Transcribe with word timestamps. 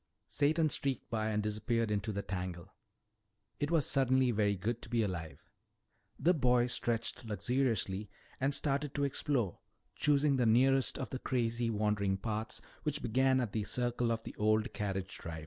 Satan 0.29 0.67
streaked 0.69 1.07
by 1.11 1.29
and 1.29 1.43
disappeared 1.43 1.91
into 1.91 2.11
the 2.11 2.23
tangle. 2.23 2.73
It 3.59 3.69
was 3.69 3.85
suddenly 3.85 4.31
very 4.31 4.55
good 4.55 4.81
to 4.81 4.89
be 4.89 5.03
alive. 5.03 5.47
The 6.17 6.33
boy 6.33 6.65
stretched 6.65 7.23
luxuriously 7.23 8.09
and 8.39 8.55
started 8.55 8.95
to 8.95 9.03
explore, 9.03 9.59
choosing 9.95 10.37
the 10.37 10.47
nearest 10.47 10.97
of 10.97 11.11
the 11.11 11.19
crazy, 11.19 11.69
wandering 11.69 12.17
paths 12.17 12.63
which 12.81 13.03
began 13.03 13.39
at 13.39 13.51
the 13.51 13.63
circle 13.63 14.11
of 14.11 14.23
the 14.23 14.35
old 14.39 14.73
carriage 14.73 15.15
drive. 15.19 15.39